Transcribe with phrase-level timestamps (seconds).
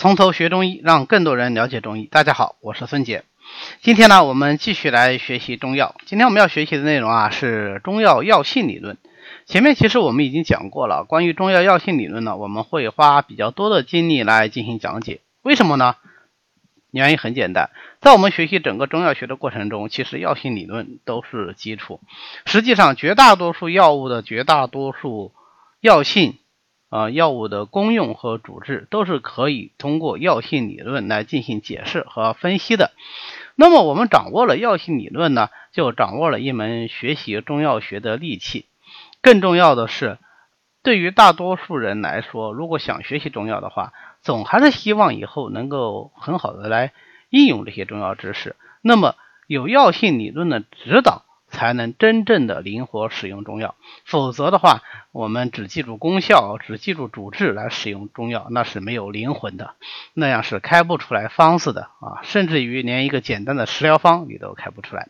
[0.00, 2.06] 从头学中医，让更多人了解中医。
[2.06, 3.22] 大家好，我是孙杰。
[3.82, 5.94] 今天呢，我们继续来学习中药。
[6.06, 8.96] 今天我们要学习的内容啊，是中药药性理论。
[9.44, 15.20] 前面其实我们已经讲过了，关于中药药性理论呢，我们会花比较多的精力来进行讲解。
[15.42, 15.96] 为什么呢？
[16.92, 17.68] 原因很简单，
[18.00, 22.00] 在我们学习整个中药学的过程中，其实药性理论都是基础。
[22.46, 25.34] 实际上，绝大多数药物的绝大多数
[25.82, 26.38] 药性。
[26.90, 32.90] 啊，药物的功用和主治都是可以通过药性理论来进行解释和分析的。
[33.54, 38.66] 那么，我们掌握了药性理论呢，就掌握了一门学习中药学的利器。
[39.22, 40.18] 更重要的是，
[40.82, 46.92] 对于大多数人来说，如果想学习中药的话，总还是希望以后能够很好的来
[47.28, 48.56] 应用这些中药知识。
[48.82, 49.14] 那么，
[49.46, 51.24] 有药性理论的指导。
[51.50, 54.82] 才能真正的灵活使用中药，否则的话，
[55.12, 59.74] 我们只记住功效，只记住主治来使用中药，那是没有灵魂的，
[60.14, 65.08] 那样是开不出来方子的啊，甚至于连一个简单的食疗方你都开不出来。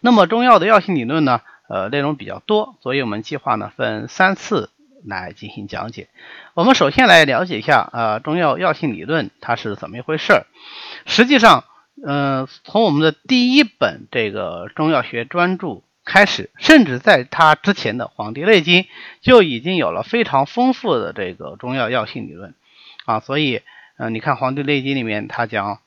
[0.00, 1.40] 那么中药的药性理论呢？
[1.68, 4.70] 呃，内容比较多，所以我们计划呢分三次
[5.06, 6.08] 来进行讲解。
[6.54, 10.46] 我们首先来了解一下呃中药药性理论它是怎么一回事儿。
[11.06, 11.64] 实际上。
[12.04, 18.82] 嗯，从我们的第一本这个中药学专著开始，甚至在它之前的《黄帝内经》
[19.20, 22.54] 就已经有了非常丰富的这个中药药性理论
[23.04, 23.20] 啊。
[23.20, 23.62] 所以，
[23.98, 25.80] 嗯，你看《黄帝内经》里面，它讲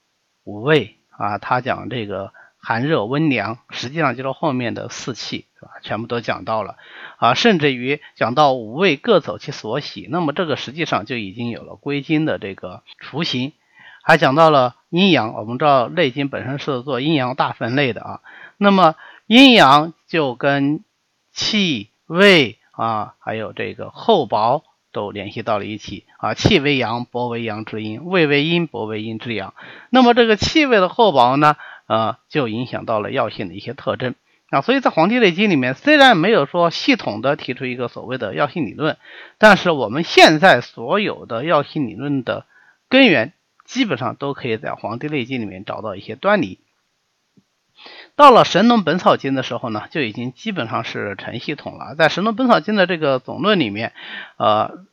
[0.43, 5.71] 五味啊，它讲这个寒热温凉，实际上就是后面的四气是吧？
[5.81, 6.77] 全部都讲到了
[7.17, 13.51] 啊，甚至于讲到五味各走其所喜，那么这个实际上就已经有了归经的这个雏形。
[14.07, 18.21] 还讲到了阴阳，我们知道《内经》本身是做阴阳大分类的啊，
[18.55, 18.95] 那么
[19.27, 20.85] 阴阳就跟
[21.33, 29.53] 气味啊，还有这个厚薄都联系到了一起啊，气为阳，薄为阳之阴；味为阴，薄为阴之阳。
[29.89, 31.57] 那么这个气味的厚薄呢，
[31.87, 34.15] 呃，就影响到了药性的一些特征
[34.49, 34.61] 啊。
[34.61, 38.95] 所以在《黄帝内经》里面，虽然没有说系统的提出一个所谓的药性理论，
[39.39, 42.45] 但是我们现在所有的药性理论的
[42.87, 43.33] 根源。
[43.65, 46.59] 基本上都可以在《黄帝内经》里面找到一些端倪。
[48.15, 51.95] 到了《神农本草经》的时候呢，就已经基本上是成系统了。
[51.95, 53.91] 在《神农本草经》的这个总论里面，
[54.37, 54.85] 呃，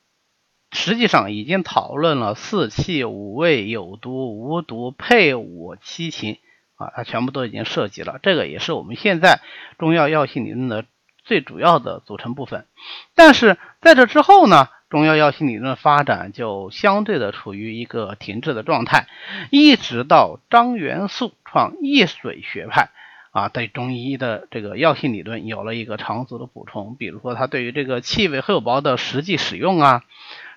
[0.73, 6.39] 实际上已经讨论了四气、五味、有毒、无毒、配伍、七情
[6.75, 8.19] 啊，它全部都已经涉及了。
[8.23, 9.41] 这个也是我们现在
[9.79, 10.85] 中药药性理论的
[11.25, 12.67] 最主要的组成部分。
[13.15, 14.69] 但是在这之后呢？
[14.93, 19.07] 中药药性理论发展就相对的处于一个停滞的状态，
[19.51, 22.91] 一直到张元素创易水学派
[23.31, 26.95] 啊，对中医的这个药性理论有了一个长足的补充。
[26.99, 30.05] 比如说，他对于这个气味厚薄的实际使用啊，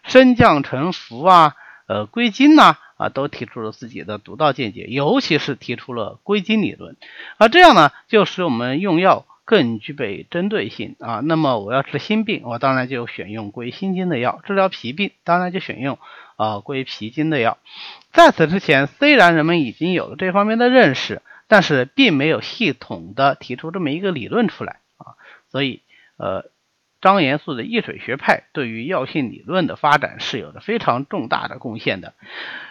[0.04, 1.54] 升降沉浮啊，
[1.88, 6.98] 呃，归经呐啊，都提出了自己的独到见解，尤其是提出了归经理论。
[7.38, 9.26] 而这样呢，就使我们用药。
[9.46, 16.00] 更具备针对性啊，那么我要治心病，我当然就选用归心经的药；治疗脾病，当然就选用
[16.36, 17.60] 啊归脾经的药。
[18.12, 25.14] 在此之前，虽然人们已经有了这方面的认识，但是并没有系统的提出这么一个理论出来啊。
[25.52, 25.82] 所以，
[26.18, 26.50] 呃，
[27.00, 32.16] 张元素的易水学派对于药性理论的发展是有着非常重大的贡献的。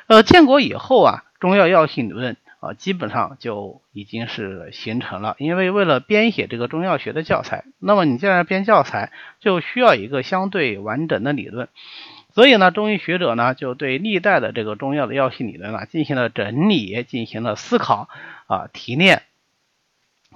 [0.08, 2.36] 呃，建国以后啊，中药药性理论。
[2.64, 5.36] 啊，基本上就已经是形成了。
[5.38, 11.68] 因为为了编写这个中药学的教材，那么你既然编教材，就需要一个相对完整的理论。
[12.32, 18.08] 所以呢，中医学者呢就对历代的这个中药的药性理论啊进行了整理，进行了思考
[18.46, 19.22] 啊提炼。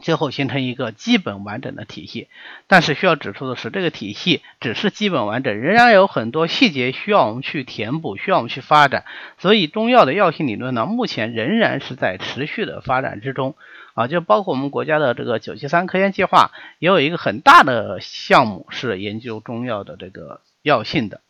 [0.01, 2.29] 最后形成一个基本完整的体系，
[2.67, 9.05] 但是需要指出的是，这个体系只是基本完整，仍然有很多细节需要我们去填补，需要我们去发展。
[9.39, 13.57] 所以，中药的药性理论呢，目前仍然是在持续的发展之中
[13.95, 14.07] 啊。
[14.07, 21.21] 就包括我们国家的这个九七三科研计划，也有一个很大的项目是研究中药的这个药性的。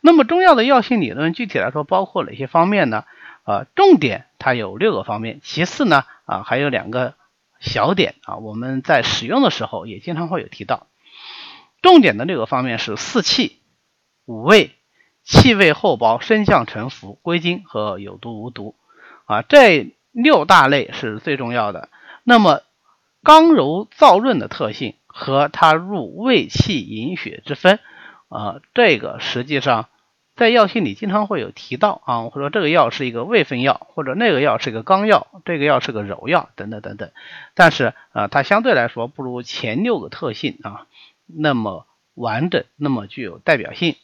[0.00, 3.04] 那么，中药的药性理论具体来说包括哪些方面呢？
[3.44, 7.14] 啊，重点它有六个方面，其次呢，啊还有两个。
[7.60, 10.88] 小点啊，我们在使用的时候也经常会有提到。
[11.82, 13.60] 重点的六个方面是四气、
[14.24, 14.72] 五味、
[15.22, 18.74] 气味厚薄、升降沉浮、归经和有毒无毒
[19.26, 21.88] 啊，这六大类是最重要的。
[22.24, 22.62] 那么
[23.22, 27.78] 刚柔燥润的特性和它入胃气饮血之分
[28.28, 29.89] 啊，这个实际上。
[30.40, 37.10] 在药性里经常会有提到啊，或者说这个药是一个胃分药，或者那个药是一个刚药，这个药是个柔药等等等等。
[37.52, 40.86] 但是啊，它相对来说不如前六个特性啊
[41.26, 43.96] 那么完整，那么具有代表性。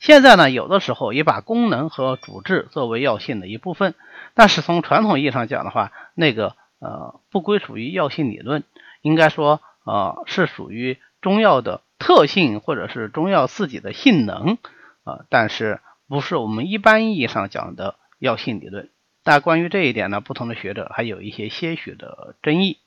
[0.00, 3.94] 现在呢，有的时候也把功能和主治作为药性的一部分，
[4.34, 8.64] 但是从传统意义上讲的话，那个呃不归属于药性理论，
[9.00, 14.58] 应该说呃是属于中药的特性或者是中药自己的性能
[15.04, 18.90] 啊，但是不是我们一般意义上讲的药性理论。
[19.24, 22.78] 但关于这一点呢，不同的学者还有一些些许的争议。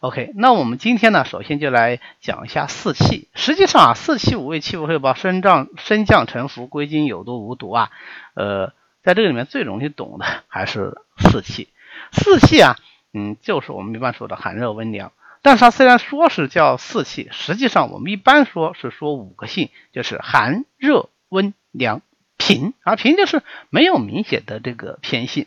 [0.00, 3.28] OK，那我们今天呢，首先就来讲一下四气。
[3.34, 7.90] 实际上啊，四气五味气不汇报，升降升降沉浮归经有毒无毒啊。
[8.34, 11.68] 呃，在这个里面最容易懂的还是四气。
[12.12, 12.76] 四气啊，
[13.12, 15.12] 嗯，就是我们一般说的寒热温凉。
[15.46, 22.02] 但是它虽然说是叫四气，实际上我们一般说是说五个性，就是寒热温凉
[22.36, 25.46] 平啊，平就是没有明显的这个偏性。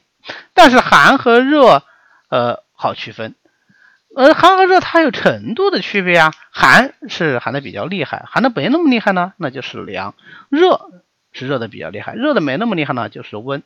[0.54, 1.84] 但是寒和热，
[2.30, 3.36] 呃，好区分。
[4.16, 10.13] 呃，寒和热它有程度的区别啊，寒是寒的比较厉害，寒的没那么厉害呢，那就是凉；
[10.48, 10.80] 热
[11.34, 13.63] 是热的比较厉害，热的没那么厉害呢，就是温。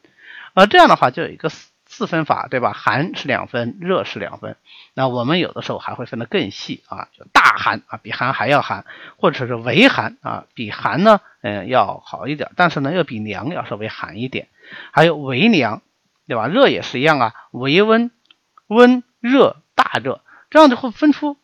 [0.56, 1.52] 呃，这样的话就有一个
[1.94, 2.74] 四分法，对吧？
[2.74, 4.56] 寒是两分，热是两分。
[4.96, 8.86] 那我们有的时候还会分得更细啊，就大寒啊，比寒还要寒，
[9.18, 14.48] 或者是微寒啊，比寒呢，嗯，要好一点，但是呢，又比凉要稍微寒一点。
[14.90, 15.84] 还有微凉，
[16.28, 16.48] 对吧？
[16.48, 18.10] 热也是一样啊，微温、
[18.66, 20.22] 温热、大热。
[20.50, 21.38] 这样就会分出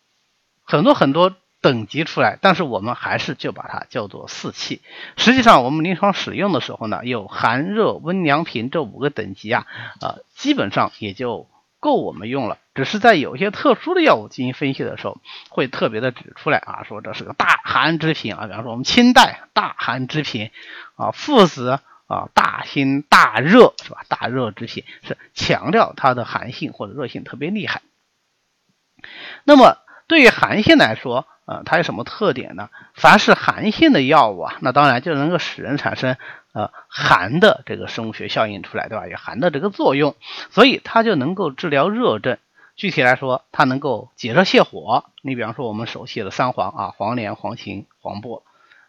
[0.63, 4.82] 很多很多等级出来，但是我们还是就把它叫做四气。
[5.18, 9.68] 实际上，我们临床使用的时候呢，有寒热温凉平这五个等级啊，
[10.02, 12.58] 呃，基本上也就够我们用了。
[12.76, 15.18] 只是在有些特殊的药物进行分析的时候，
[15.50, 20.52] 会特别的指出来啊，说这是个大寒之品啊，比方说我们清代大寒之品
[20.96, 24.06] 啊，附子啊，大辛大热是吧？
[24.08, 27.82] 大热之品是强调它的寒性或者热性特别厉害。
[29.44, 29.78] 那么
[30.10, 32.70] 对于寒性来说，呃，它有什么特点呢？
[32.96, 36.18] 凡是寒性的药物啊，那当然就能够使人产生
[36.52, 39.08] 呃寒的这个生物学效应出来，对吧？
[39.08, 40.16] 有寒的这个作用，
[40.50, 42.38] 所以它就能够治疗热症。
[42.76, 45.06] 具体来说，它能够解热泻火。
[45.22, 48.44] 你比方说我们熟悉的三黄啊，黄连、黄芩、黄柏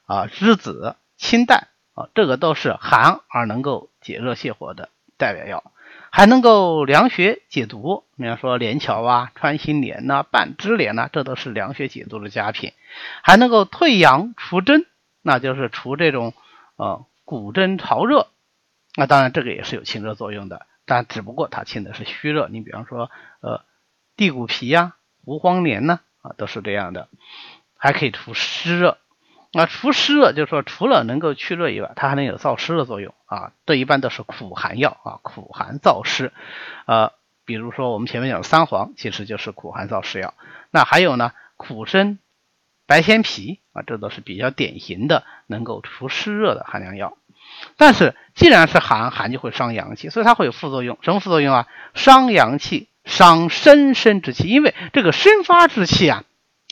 [0.07, 4.89] 啊，栀子、青黛啊，这个都是寒而能够解热泻火的
[5.19, 5.65] 代表药。
[6.11, 12.73] 还能够凉血解毒，比方说连翘啊、穿心莲呐、半枝莲呐，这都是凉血解毒的佳品。
[13.23, 14.87] 还能够退阳除真，
[15.23, 16.35] 那就是除这种
[16.77, 18.29] 呃骨蒸潮热。
[18.97, 22.49] 那当然这个也是有清热作用的，但只不过它清的是虚热。
[22.49, 23.11] 你比方说
[23.41, 23.65] 呃
[24.17, 27.09] 地骨皮呀、胡黄连呐啊，都是这样的，
[27.77, 28.99] 还可以除湿热。
[29.53, 33.53] 那除湿热，就是说除了能够去热以外，它还能有燥湿的作用啊。
[33.67, 36.33] 这一般都是苦寒药啊，苦寒燥湿。
[36.87, 37.13] 呃，
[37.45, 40.35] 比如说我们前面讲的三黄，其实就是苦寒燥湿药。
[40.71, 42.19] 那还有呢，苦参、
[42.87, 47.17] 白鲜皮啊，这都是比较典型的能够除湿热的寒凉药。
[47.77, 50.97] 但是既然是寒，寒就会伤阳气，所以它会有副作用。
[51.03, 51.67] 什么副作用啊？
[51.95, 54.47] 伤阳气，伤身生之气。
[54.47, 56.23] 因为这个生发之气啊。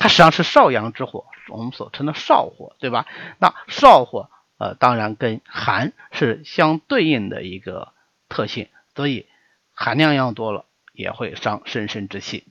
[0.00, 3.06] 它实际上是少阳之火，我们所称的少火，对吧？
[3.38, 7.92] 那少火，呃，当然跟寒是相对应的一个
[8.28, 9.26] 特性，所以
[9.72, 12.44] 寒凉药多了也会伤身身之气。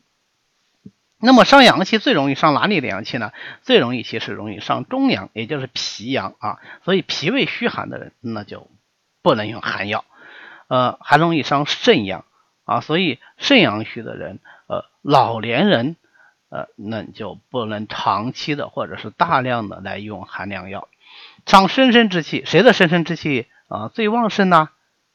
[1.19, 3.31] 那么伤阳气最容易伤哪里的阳气呢？
[3.61, 6.59] 最容易其实容易伤中阳，也就是脾阳啊。
[6.83, 8.69] 所以脾胃虚寒的人那就
[9.21, 10.05] 不能用寒药，
[10.67, 12.25] 呃，还容易伤肾阳
[12.65, 12.81] 啊。
[12.81, 15.95] 所以肾阳虚的人，呃，老年人。
[16.49, 20.87] 呃，那你就不能长期的或者是大量的来用寒凉药，
[21.45, 22.43] 伤生生之气。
[22.45, 24.69] 谁的生生之气啊最旺盛呢？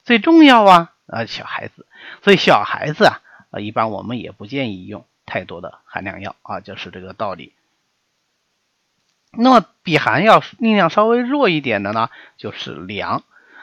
[0.05, 1.87] 最重要啊啊，小孩子。
[2.23, 3.21] 所以小孩子啊，
[3.51, 7.53] 啊，一般我们也不建议用太多的寒凉药啊，就是这个道理。
[9.35, 13.23] 那么比寒药力量稍微弱一点的呢，就是凉。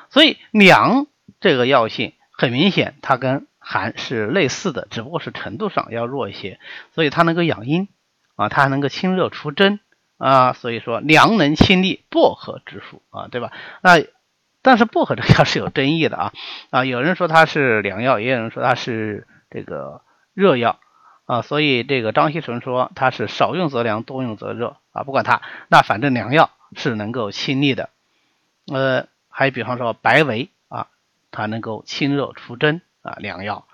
[0.09, 1.05] 所以凉
[1.39, 6.59] 这个药性很明显，它跟寒是类似的，只不过是程度上要弱一些，
[6.95, 7.87] 所以它能够养阴
[8.35, 9.79] 啊，它还能够清热除真
[10.17, 13.51] 啊，所以说凉能清利，薄荷之属啊，对吧？
[13.83, 14.03] 那
[14.63, 16.33] 但是薄荷这个药是有争议的啊
[16.71, 20.01] 啊，有人说它是凉药，也有人说它是这个
[20.33, 20.79] 热药
[21.25, 27.89] 啊，所以这个张锡纯说它是少用则凉，多用则热啊，不管它，那反正凉药是能够清利的。
[28.65, 30.87] 呃，还比方说白维啊，
[31.29, 32.81] 它能够清热除真。
[33.01, 33.65] 啊，良药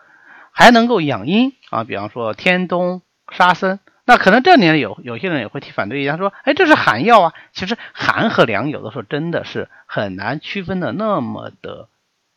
[0.52, 3.02] 还能够养阴啊，比方说天冬、
[3.32, 3.80] 沙参。
[4.08, 11.90] 那可能这里有有些人也会提反对意见，说：“哎，这是寒药啊。”其实寒和凉有的时候真的是很难区分的那么的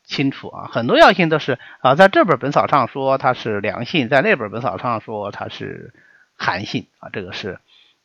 [0.03, 0.71] 清楚啊。
[0.73, 5.93] 很多药性都是啊，在这本本草上说它是凉性，在那本本草上说它是
[6.39, 7.61] 寒性啊，这个是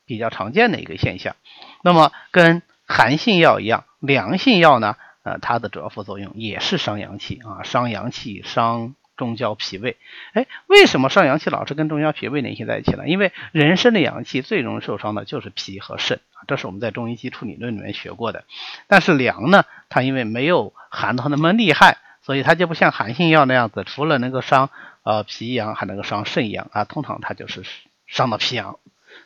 [0.06, 1.38] 比较常见的一个现象。
[1.84, 9.96] 那么跟寒性药一样，凉性药呢，呃，它的主要副作用也是伤阳气啊，伤阳气，伤中焦脾胃。
[10.34, 13.08] 哎，为什么伤阳气老是跟中焦脾胃联系在一起呢？
[13.08, 18.44] 因为人参的阳气最容易受伤的就是脾和肾啊，这是我们在中医基础理论里面学过的。
[18.88, 24.70] 但是凉呢，它因为没有寒到那么厉害，所以它就不像寒性药那样子，除了能够伤
[25.04, 26.84] 呃脾阳，还能够伤肾阳啊。
[26.84, 27.64] 通常它就是
[28.08, 28.78] 伤到脾阳。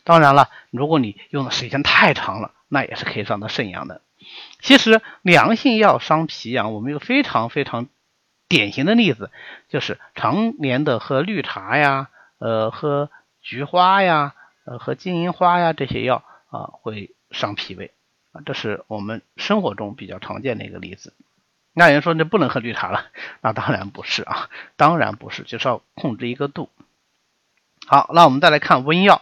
[0.04, 4.02] 当然了，如果你用的时间太长了，那也是可以伤到肾阳的。
[4.60, 7.88] 其实凉性药伤脾阳，我们有非常非常
[8.48, 9.30] 典型的例子，
[9.70, 12.10] 就是常年的喝绿茶呀，
[12.40, 13.10] 呃，喝
[13.42, 14.34] 菊花呀，
[14.66, 17.92] 呃，喝金银花呀这些药啊，会伤脾胃
[18.32, 21.14] 啊，这是我们生活中比较常见的一个例子。
[21.74, 23.06] 那有人说那不能喝绿茶了，
[23.42, 26.70] 那当然不是啊，当然不是，就是要控制一个度。
[27.86, 29.22] 好，那我们再来看温药。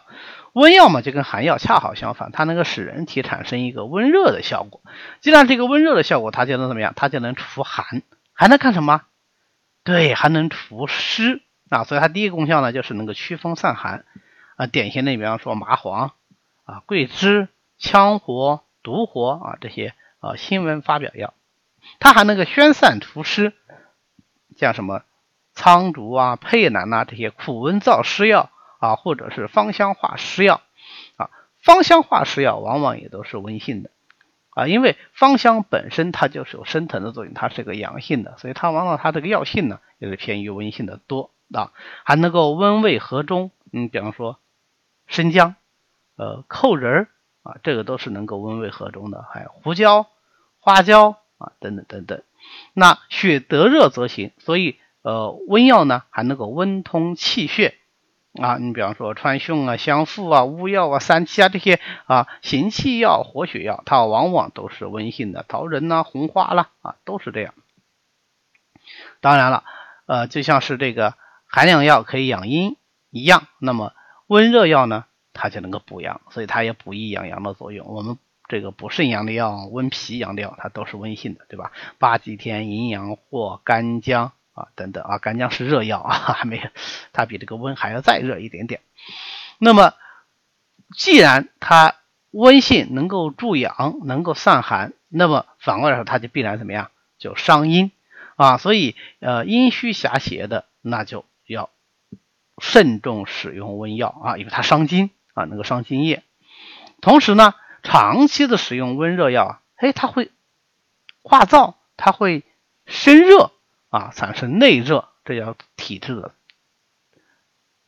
[0.55, 4.81] 温药嘛，就跟寒药恰好相反，它能够使人体产生一个温热的效果。
[5.19, 6.93] 既然这个温热的效果，它就能怎么样？
[6.95, 9.01] 它就能除寒，还能干什么？
[9.83, 11.83] 对，还能除湿啊。
[11.83, 14.05] 所以它第一个功效呢，就是能够驱风散寒
[14.55, 14.65] 啊。
[14.65, 16.13] 典型的，比方说麻黄
[16.63, 21.33] 啊、桂枝、羌活、独活啊这些啊新闻发表药，
[22.00, 23.51] 它还能够宣散除湿，
[24.55, 25.01] 像什么
[25.53, 28.51] 苍竹啊、佩兰呐这些苦温燥湿药。
[28.86, 30.62] 啊，或者是芳香化湿药
[31.18, 31.30] 啊，
[31.63, 33.89] 芳香化湿药往往也都是温性的
[34.51, 41.72] 啊，因为芳香本身它就是有升腾的作用，它是个阳性的，所以它往往它这个药性呢也是偏于温性的多啊，
[42.04, 43.51] 还能够温胃和中。
[43.74, 44.39] 嗯，比方说
[45.08, 45.56] 生姜、
[46.15, 47.08] 呃蔻仁儿
[47.44, 50.08] 啊，这个都是能够温胃和中的，还有胡椒、
[50.60, 52.24] 花椒啊等等等等。
[52.74, 57.75] 那血得热则行，所以呃温药呢还能够温通气血。
[58.42, 67.54] 啊，你比方说川芎啊、香附啊、乌药啊、三七啊这些啊行气药、活血药，它往往都是温性的，桃仁呐、红花啦啊都是这样。
[69.22, 69.63] 当然了，
[70.06, 71.15] 呃，就像是这个
[71.48, 72.75] 寒凉药可以养阴
[73.10, 73.94] 一样，那么
[74.27, 77.88] 温热药呢，它就能够补阳，所以它也补益养阳的作用。
[77.88, 81.72] 我们这个补肾阳的药、温脾阳的药，它都是温性的，对吧？
[81.98, 84.34] 八极天、阴阳或干姜。
[84.55, 86.63] 啊，等等啊，干姜是热药啊，还没有，
[87.12, 88.81] 它比这个温还要再热一点点。
[89.59, 89.93] 那么，
[90.95, 91.95] 既然它
[92.31, 96.89] 温性能够助阳，能够散寒，那么反过来说，它就必然怎么样？
[97.17, 97.91] 就伤阴
[98.38, 98.57] 啊。
[98.57, 101.69] 所以，呃，阴虚狭邪的，那就要
[102.59, 106.24] 慎重使用温药啊，因为它伤津啊，能够伤津液。
[107.01, 110.31] 同时呢，长期的使用温热药啊，哎，它会
[111.24, 112.43] 化燥，它会
[112.85, 113.51] 生热。
[113.96, 116.34] 啊，产生内热，这叫体质的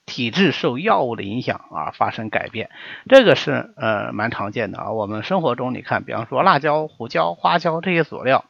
[0.06, 2.70] 体质受药物的影响而发生改变，
[3.10, 4.92] 这个是呃蛮常见的啊。
[4.94, 8.46] 我们生活中你看，比方说辣椒、胡椒、花椒这些佐料，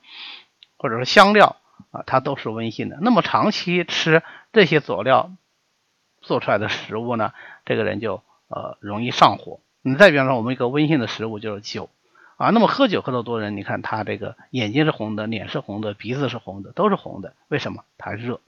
[0.77, 1.55] 或者是香料
[1.89, 2.99] 啊，它都是温性的。
[3.01, 4.21] 那么长期吃
[4.53, 5.31] 这些佐料
[6.21, 7.33] 做出来的食物呢，
[7.65, 9.61] 这个人就呃容易上火。
[9.81, 11.89] 你再比方说，我们一个温性的食物就是酒。
[12.37, 17.33] 啊，那么喝酒喝的多人，你看他这个眼睛是红的，脸是红的，鼻子是红的，都是红的。
[17.47, 17.83] 为什么？
[17.97, 18.41] 它热，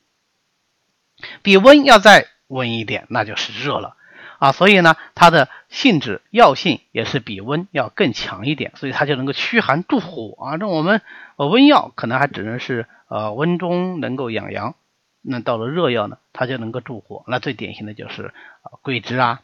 [1.42, 3.96] 比温要再温一点，那就是热了
[4.38, 4.52] 啊。
[4.52, 10.58] 所以呢，它的性质药性也是比温要更强一点，所以它就能够驱寒助火啊。
[10.58, 11.02] 这我们
[11.38, 14.76] 呃温药可能还只能是呃温中能够养阳，
[15.24, 17.24] 那到了热药呢，它就能够助火。
[17.26, 19.42] 那最典型的就是啊桂枝啊、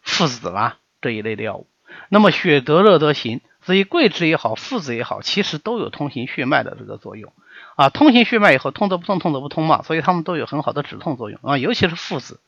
[0.00, 1.66] 附子啦这一类的药物。
[2.08, 3.40] 那么血得热则行。
[3.62, 7.32] 所以桂枝也好，附子也好，其实都有通行血脉的这个作用
[7.76, 7.90] 啊。
[7.90, 9.82] 通行血脉以后，通则不痛，通则不通嘛。
[9.82, 11.58] 所以它们都有很好的止痛作用啊。
[11.58, 12.40] 尤其是附子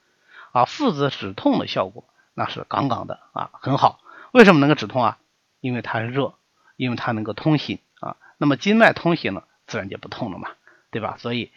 [0.53, 2.05] 啊，附子止痛的效果
[2.35, 4.01] 那是杠杠的啊，很好。
[4.33, 5.19] 为什么能够止痛啊？
[5.61, 6.35] 因为它热，
[6.77, 8.17] 因为它能够通行啊。
[8.39, 10.49] 那么经脉通行了，自然就不痛了嘛，
[10.91, 11.17] 对吧？
[11.19, 11.53] 所以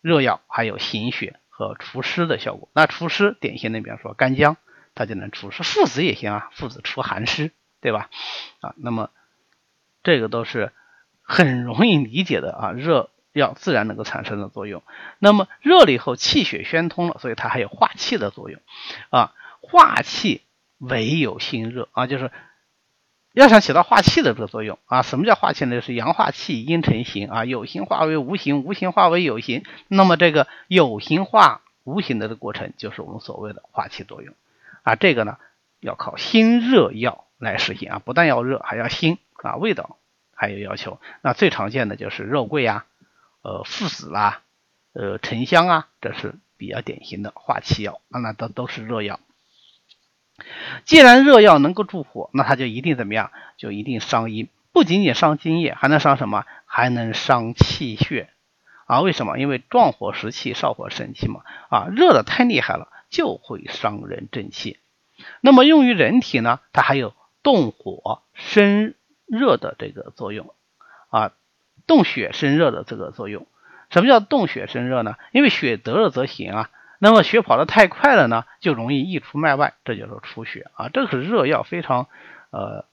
[0.00, 2.68] 热药还有行血和除湿的效果。
[2.74, 4.56] 那除湿典型的，比方说干姜，
[4.96, 5.62] 它就能除湿。
[5.62, 7.52] 附子也行啊，附子除寒湿。
[7.82, 8.10] 对吧？
[8.60, 9.10] 啊，那么
[10.02, 10.72] 这个都是
[11.22, 14.82] 很容易理解的啊，热药自然能够产生的作用。
[15.18, 18.60] 那么热了以后，气血宣通了，所以它还有化气的作用
[19.10, 19.32] 啊。
[19.62, 20.42] 化气
[20.78, 22.30] 唯有心热啊，就是
[23.32, 25.02] 要想起到化气的这个作用啊。
[25.02, 25.76] 什么叫化气呢？
[25.76, 29.64] 就是阳化气，阴成形啊，有形化为无形，无形化为有形。
[29.86, 34.34] 那么这个有形化无形的这个过程，就是我们所谓的化气作用
[34.82, 34.96] 啊。
[34.96, 35.36] 这个呢，
[35.78, 37.26] 要靠心热药。
[37.40, 39.98] 来实行啊，不但要热，还要辛啊，味道
[40.34, 41.00] 还有要求。
[41.22, 42.84] 那最常见的就是肉桂呀，
[43.42, 44.42] 呃，附子啦，
[44.92, 49.18] 呃，沉香啊，这是比较典型的化气药啊，那都都是热药。
[50.84, 53.30] 既然热药能够助火，那它就一定怎么样？
[53.56, 54.48] 就一定伤阴。
[54.72, 56.44] 不仅仅伤津液，还能伤什么？
[56.64, 58.30] 还能伤气血
[58.86, 59.00] 啊？
[59.00, 59.38] 为什么？
[59.38, 61.42] 因为壮火食气，少火生气嘛。
[61.68, 64.78] 啊，热的太厉害了，就会伤人正气。
[65.40, 68.94] 那么用于人体呢，它还有动火生
[69.26, 70.54] 热的这个作用
[71.08, 71.32] 啊，
[71.86, 73.46] 动血生热的这个作用。
[73.90, 75.16] 什么叫动血生热呢？
[75.32, 76.70] 因为血得热则行啊，
[77.00, 80.88] 那么血跑得太快了呢，就容易溢出脉外，这就是出血啊。
[80.90, 82.06] 这个是热药非常
[82.50, 82.84] 呃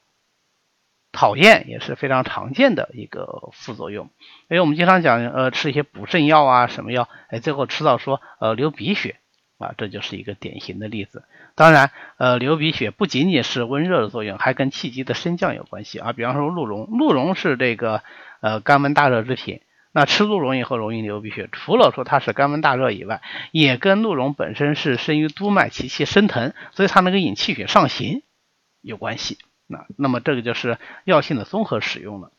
[1.11, 4.09] 讨厌，也是非常常见的一个副作用。
[4.49, 9.19] 因为我们经常讲呃吃一些补肾药啊什么药，哎最后吃到说呃流鼻血
[9.57, 11.23] 啊，这就是一个典型的例子。
[11.55, 16.13] 当然呃流鼻血不仅仅是温热的作用，还跟气机的升降有关系啊。
[16.13, 18.03] 比方说鹿茸，鹿茸是这个
[18.41, 19.61] 呃肝温大热之品。
[19.93, 23.21] 那吃鹿茸以后容易流鼻血，除了说它是肝温大热以外，
[23.51, 28.21] 也跟鹿茸本身是生于督脉，其气升腾，所以它能够引气血上行
[28.81, 29.39] 有关系。
[29.65, 32.31] 那那么这个就是药性的综合使用了。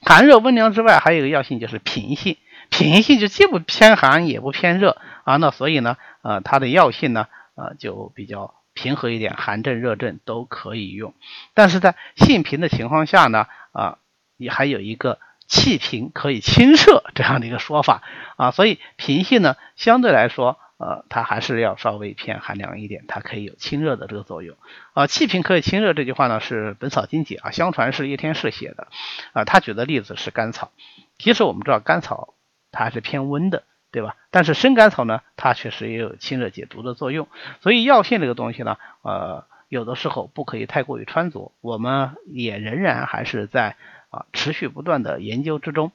[0.00, 2.38] 寒热温凉之外，还有一个药性就是平性，
[2.70, 5.36] 平性就既不偏寒也不偏热啊。
[5.36, 11.14] 那所以呢，呃，它的药性呢，呃，就比较平和一点，寒症热症都可以用。
[11.54, 13.98] 但是在性平的情况下呢，啊，
[14.36, 15.18] 也还有一个。
[15.48, 18.02] 气平可以清热这样的一个说法
[18.36, 24.56] 啊，所以平性呢相对来说，呃，它还是要稍微偏寒凉一点，它可以有清热的这个作用
[24.94, 25.06] 啊。
[25.06, 28.88] 气平可以清热这句话呢是《本草经解》啊，相传是叶天士写的
[29.34, 29.44] 啊。
[29.44, 30.72] 他举的例子是甘草，
[31.18, 32.32] 其实我们知道甘草
[32.70, 34.16] 它还是偏温的，对吧？
[34.30, 37.28] 但是生甘草呢，它确实也有清热解毒的作用。
[37.60, 43.76] 所以药性这个东西呢，呃，有的时候不可以太过于穿着，我们也仍然还是在。
[44.12, 45.90] 啊，持续不断的研究之中，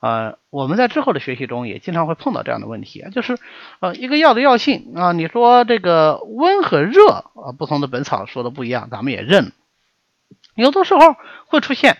[0.00, 3.36] 呃，我们在之后的学习中也经常会碰到这样的问题，就是
[3.80, 9.52] 呃，一个药的药性啊，你说这个温和热啊，不同的本草说的不一样，咱们也认。
[10.54, 11.16] 有的时候
[11.48, 11.98] 会出现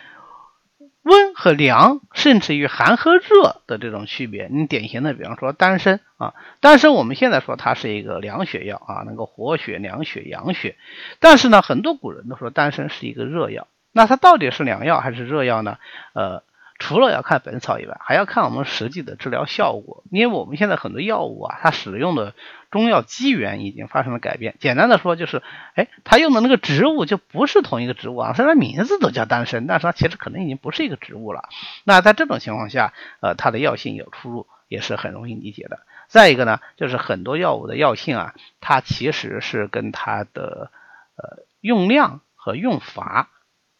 [1.08, 4.48] 温和凉，甚至于寒和热的这种区别。
[4.52, 10.76] 你典型的，比方说丹参啊，丹参我们现在说它是一个凉血药啊，能够活血、凉血、养血，
[11.18, 13.66] 但是呢，很多古人都说丹参是一个热药。
[13.90, 15.78] 那它到底是凉药还是热药呢？
[16.12, 16.42] 呃，
[16.78, 20.04] 除了要看本草以外，还要看我们实际的治疗效果。
[20.10, 22.34] 因为我们现在很多药物啊，它使用的
[22.70, 24.54] 中药基源已经发生了改变。
[24.60, 25.42] 简单的说就是，
[25.74, 31.48] 哎，它用的那个植物就不是同一个植物啊，虽然名字都叫丹参，但是它其实可能已经不是一个植物了。
[31.82, 35.80] 那在这种情况下，呃，它的药性有出入，也是很容易理解的。
[36.06, 40.70] 再一个呢，就是很多药物的药性啊，它其实是跟它的
[41.16, 43.30] 呃用量和用法。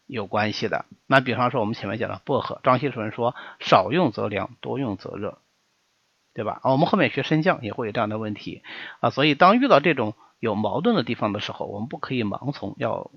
[0.09, 5.39] 有关系的，那比方说我们前面讲的薄荷，张锡纯说少用则凉，多用则热，
[6.33, 6.61] 对吧？
[6.63, 8.63] 啊，我们后面学升降也会有这样的问题
[9.01, 13.11] 啊，所以当遇到这种有矛盾的地方的时候，我们不可以盲从，要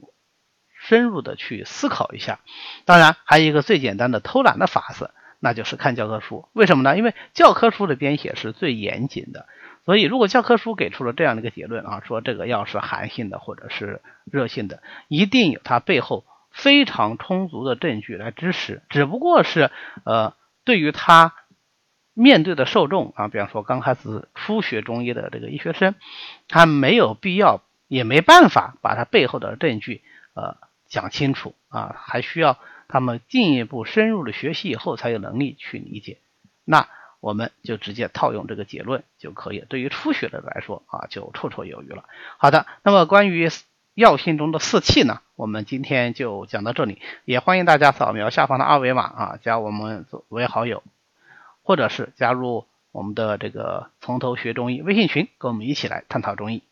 [0.81, 2.39] 深入的去思考一下。
[2.83, 6.49] 当然，还有一个最简单的偷懒的法子，那就是看教科书。
[6.51, 6.97] 为什么呢？
[6.97, 9.47] 因为教科书的编写是最严谨的，
[9.85, 16.25] 所以如果教科书给出了这样的一个结论啊，说这个药是寒性的或者是热性的，一定有它背后。
[16.51, 19.71] 非常充足的证据来支持，只不过是
[20.03, 20.35] 呃，
[20.65, 21.33] 对于他
[22.13, 25.95] 面对的受众啊，比方说刚开始初学中医的这个医学生，
[26.49, 32.57] 他没有必要也没办法把他背后的证据呃讲清楚啊，还需要
[32.89, 36.17] 他们进一步深入的学习以后才有能力去理解。
[36.65, 36.89] 那
[37.21, 42.03] 我们就直接套用这个结论就可以，对于初学的来说啊，就绰绰有余了。
[42.37, 43.49] 好的，那么关于。
[43.93, 50.81] 药性中的四气呢，我们今天就讲到这里，也欢迎大家扫描下方的二维码啊，加我们为好友，
[51.63, 56.63] 或者是加入我们的这个从头学中医微信群，跟我们一起来探讨中医。